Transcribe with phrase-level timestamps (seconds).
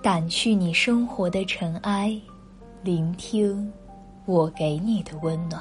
[0.00, 2.16] 掸去你生活的尘埃，
[2.82, 3.70] 聆听
[4.26, 5.60] 我给你的温暖。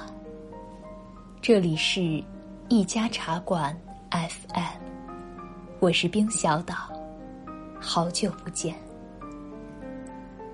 [1.41, 2.23] 这里是
[2.69, 3.75] 一家茶馆
[4.11, 4.79] FM，
[5.79, 6.75] 我是冰小岛，
[7.79, 8.75] 好久不见。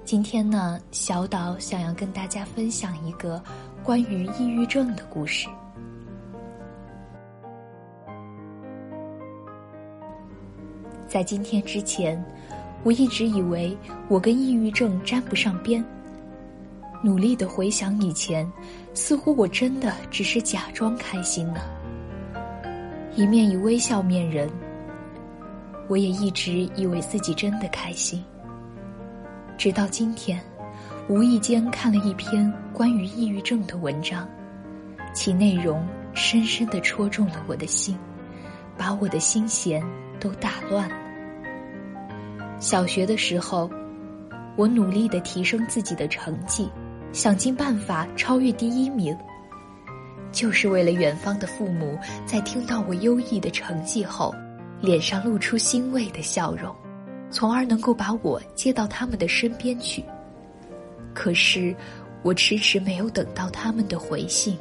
[0.05, 3.43] 今天呢，小岛想要跟大家分享一个
[3.84, 5.50] 关于抑郁症的故事。
[11.05, 12.23] 在今天之前。
[12.84, 13.75] 我一直以为
[14.07, 15.83] 我跟抑郁症沾不上边。
[17.01, 18.50] 努力的回想以前，
[18.93, 21.61] 似乎我真的只是假装开心呢。
[23.15, 24.50] 一面以微笑面人，
[25.88, 28.24] 我也一直以为自己真的开心。
[29.57, 30.41] 直到今天，
[31.10, 34.27] 无意间看了一篇关于抑郁症的文章，
[35.13, 37.97] 其内容深深的戳中了我的心，
[38.77, 39.83] 把我的心弦
[40.19, 41.03] 都打乱了。
[42.64, 43.70] 小学的时候，
[44.56, 46.72] 我努力的提升自己的成绩，
[47.11, 49.14] 想尽办法超越第一名，
[50.31, 54.33] 就是为了远方的父母在听到我优异的成绩后，
[54.80, 56.73] 脸上露出欣慰的笑容，
[57.30, 60.02] 从而能够把我接到他们的身边去。
[61.14, 61.75] 可是，
[62.22, 64.58] 我迟迟没有等到他们的回信，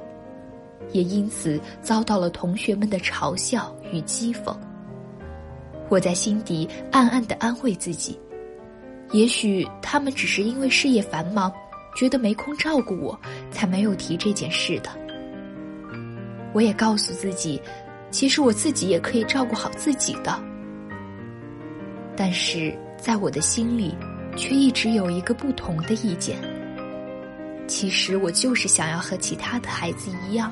[0.91, 4.57] 也因此遭到了同学们的嘲笑与讥讽。
[5.93, 8.19] 我在心底暗暗的安慰自己，
[9.11, 11.53] 也许他们只是因为事业繁忙，
[11.95, 14.89] 觉得没空照顾我，才没有提这件事的。
[16.55, 17.61] 我也告诉自己，
[18.11, 20.43] 其实我自己也可以照顾好自己的。
[22.17, 23.95] 但是在我的心里，
[24.35, 26.39] 却一直有一个不同的意见。
[27.67, 30.51] 其实我就是想要和其他的孩子一样，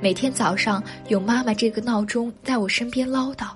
[0.00, 3.46] 每天早上有妈妈这个闹钟在我身边唠叨。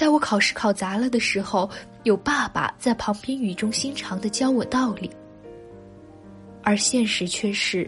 [0.00, 1.68] 在我考试考砸了的时候，
[2.04, 5.10] 有爸爸在旁边语重心长的教我道理。
[6.62, 7.86] 而现实却是，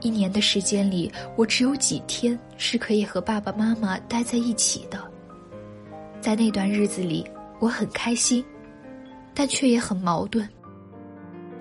[0.00, 4.98] 一年的时间里，我只有几天是可以和爸爸妈妈待在一起的。
[6.22, 8.42] 在那段日子里，我很开心，
[9.34, 10.48] 但却也很矛盾。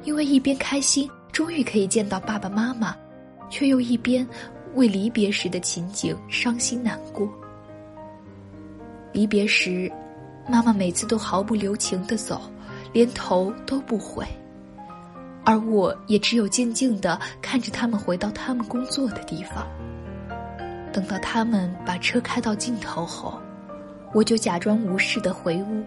[0.06, 2.96] 因为一边开心，终于可以见到爸爸妈妈，
[3.50, 4.26] 却又一边
[4.76, 7.30] 为离别时的情景伤心难过。
[9.12, 9.92] 离别时，
[10.48, 12.42] 妈妈每次都毫不留情的走，
[12.94, 14.26] 连头都不回，
[15.44, 19.68] 而我也只有静静的看着他们回到他们工作的地方。
[20.92, 23.40] 等到他们把车开到尽头后，
[24.14, 25.84] 我就假装无事的回屋，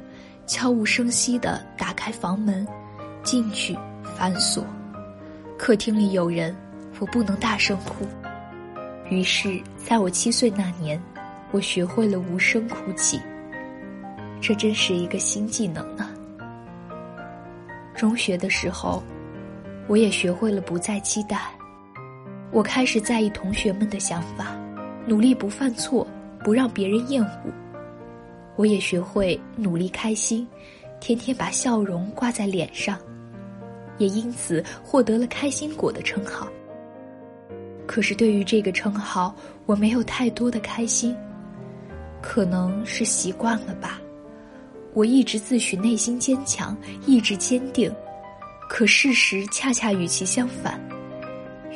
[0.46, 2.66] 悄无声息的打开房门，
[3.22, 3.76] 进去
[4.16, 4.64] 反锁。
[5.58, 6.56] 客厅里有人，
[6.98, 8.06] 我不能大声哭。
[9.10, 11.00] 于是，在我七岁那年。
[11.52, 13.20] 我学会了无声哭泣，
[14.40, 16.08] 这真是一个新技能呢。
[17.94, 19.02] 中学的时候，
[19.86, 21.52] 我也学会了不再期待。
[22.50, 24.56] 我开始在意同学们的想法，
[25.06, 26.06] 努力不犯错，
[26.42, 27.52] 不让别人厌恶。
[28.56, 30.48] 我也学会努力开心，
[31.00, 32.98] 天天把笑容挂在脸上，
[33.98, 36.48] 也因此获得了“开心果”的称号。
[37.86, 39.34] 可是对于这个称号，
[39.66, 41.14] 我没有太多的开心。
[42.22, 44.00] 可能是习惯了吧，
[44.94, 46.74] 我一直自诩内心坚强，
[47.04, 47.92] 意志坚定，
[48.68, 50.80] 可事实恰恰与其相反。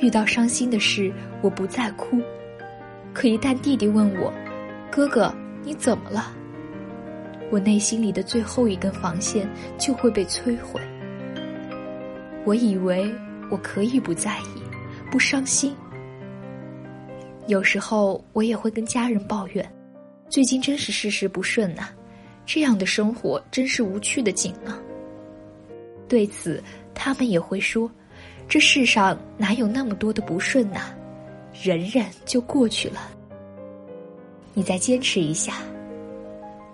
[0.00, 1.12] 遇到伤心的事，
[1.42, 2.20] 我不再哭，
[3.12, 4.32] 可一旦弟弟问我
[4.92, 5.34] ：“哥哥，
[5.64, 6.32] 你怎么了？”
[7.50, 10.80] 我内心里的最后一根防线就会被摧毁。
[12.44, 13.12] 我以为
[13.50, 14.62] 我可以不在意，
[15.10, 15.74] 不伤心。
[17.46, 19.75] 有时候我也会跟家人抱怨。
[20.28, 21.88] 最近真是事事不顺呐，
[22.44, 24.78] 这样的生活真是无趣的紧啊。
[26.08, 26.62] 对此，
[26.94, 27.90] 他们也会说
[28.48, 30.94] ：“这世上哪有那么多的不顺呐，
[31.62, 33.10] 忍忍就过去了。”
[34.54, 35.58] 你再坚持一下。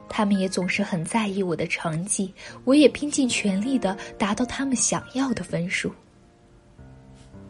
[0.08, 2.34] 他们也总是很在意我的成绩，
[2.64, 5.90] 我也拼尽全力的达到他们想要的分数。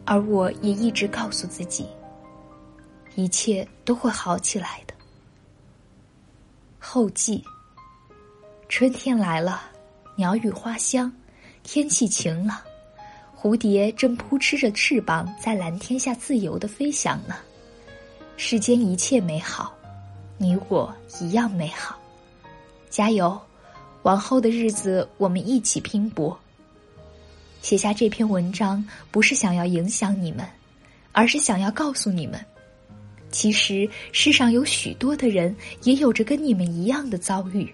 [0.05, 1.85] 而我也一直告诉自己，
[3.15, 4.92] 一切都会好起来的。
[6.85, 7.41] 后记。
[8.67, 9.61] 春天来了，
[10.17, 11.09] 鸟语花香，
[11.63, 12.61] 天气晴了，
[13.39, 17.37] 蝴蝶正扑哧着翅膀在蓝天下自由的飞翔呢。
[18.35, 19.73] 世间一切美好，
[20.37, 21.97] 你我一样美好。
[22.89, 23.39] 加油，
[24.01, 26.37] 往后的日子我们一起拼搏。
[27.61, 30.45] 写下这篇文章不是想要影响你们，
[31.13, 32.45] 而是想要告诉你们。
[33.33, 37.67] 其实世上有许多的人也有着跟你们一样的遭遇，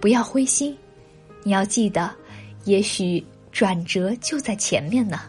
[0.00, 0.76] 不要灰心，
[1.44, 2.12] 你要记得，
[2.64, 5.20] 也许转折就在前面呢。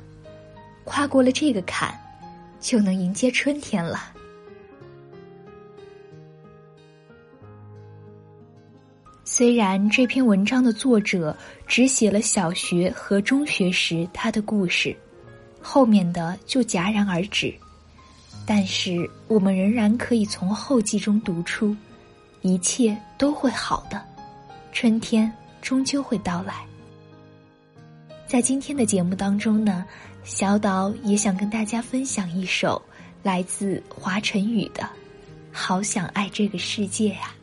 [0.84, 1.96] 跨过了这个坎，
[2.60, 4.12] 就能迎接春天了。
[9.24, 11.38] 虽然这篇文章的作者
[11.68, 14.94] 只写了小学和中学时他的故事，
[15.62, 17.54] 后面的就戛然而止，
[18.45, 21.75] 但是我们仍然可以从后记中读出，
[22.41, 24.03] 一切都会好的，
[24.71, 26.65] 春天终究会到来。
[28.27, 29.85] 在今天的节目当中呢，
[30.23, 32.81] 小岛也想跟大家分享一首
[33.23, 34.83] 来自华晨宇的
[35.51, 37.33] 《好想爱这个世界呀》。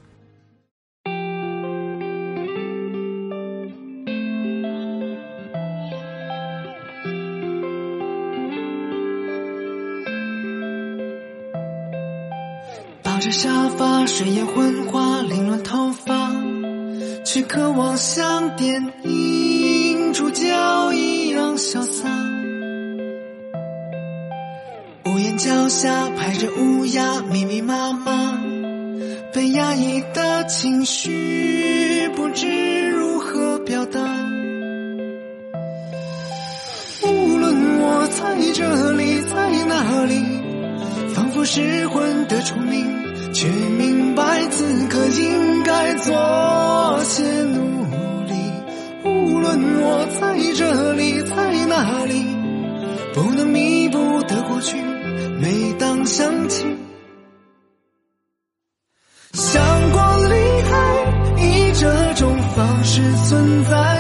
[13.02, 16.30] 抱着沙发，睡眼昏花，凌乱头发，
[17.24, 22.08] 却渴望像电影主角一样潇洒。
[25.06, 28.40] 屋檐脚下排着乌鸦，密密麻麻，
[29.32, 34.00] 被压抑的情绪不知如何表达。
[37.02, 40.14] 无论我在这里，在哪里，
[41.38, 43.32] 仿佛失魂的虫鸣。
[43.32, 47.85] 却明白此刻应该做些努
[48.25, 48.32] 力。
[49.05, 52.25] 无论我在这里，在哪里，
[53.14, 54.76] 不能弥补的过去，
[55.40, 56.64] 每当想起，
[59.32, 59.62] 想
[59.93, 60.34] 过离
[60.69, 63.97] 开，以这种方式存在，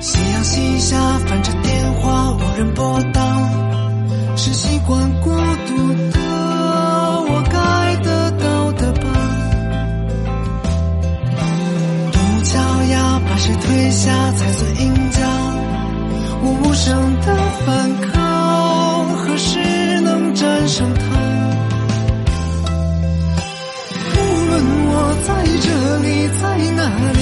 [0.00, 0.96] 夕阳西下，
[1.26, 3.20] 翻着电话，无人拨打，
[4.36, 6.20] 是习惯孤独的
[7.30, 9.04] 我该得到的吧。
[12.12, 12.58] 独脚
[12.90, 15.18] 丫把谁推下才算赢家？
[16.40, 16.86] 我无声
[17.20, 17.26] 的
[17.66, 17.66] 反
[18.12, 21.00] 抗，何时能战胜它？
[24.14, 24.16] 无
[24.48, 24.52] 论
[24.90, 24.92] 我
[25.26, 25.28] 在
[25.64, 25.66] 这
[26.06, 26.08] 里，
[26.40, 26.42] 在
[26.76, 27.17] 哪里，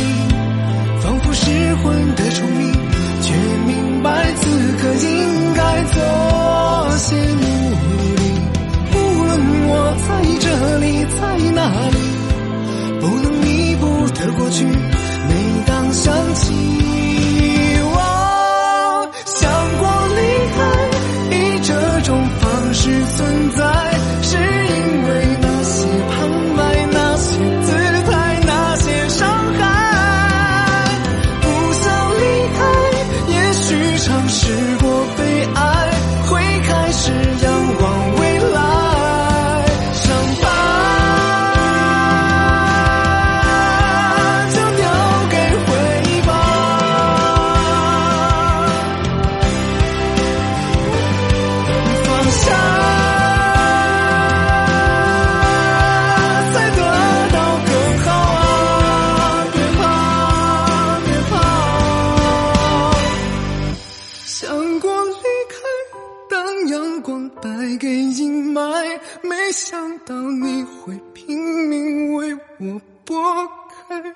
[66.68, 73.46] 阳光败给阴霾，没想到你会拼命为我拨
[73.88, 74.14] 开。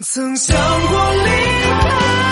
[0.00, 0.56] 曾想
[0.88, 2.23] 过离开，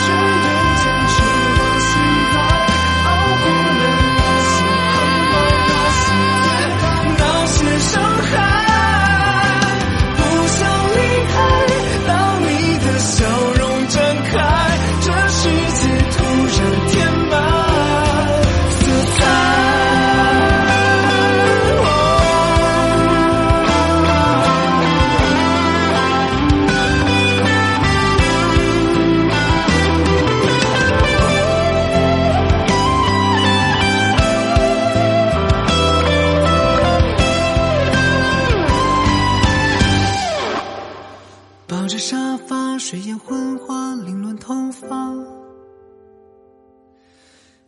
[41.73, 45.11] 抱着沙发，睡眼昏花，凌乱头发。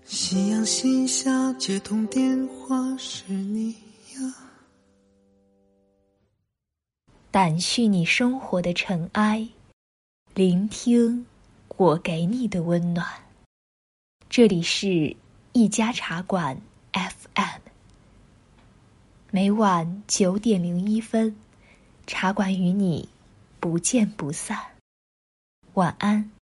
[0.04, 4.34] 夕阳西下，接通电话，是你呀。
[7.32, 9.48] 掸去你生活的尘埃，
[10.34, 11.24] 聆听
[11.78, 13.08] 我给你的温暖。
[14.28, 15.16] 这里是
[15.52, 16.60] 一家茶馆
[16.92, 17.60] FM，
[19.30, 21.34] 每晚九点零一分，
[22.06, 23.08] 茶馆与你
[23.64, 24.58] 不见不散。
[25.72, 26.33] 晚安。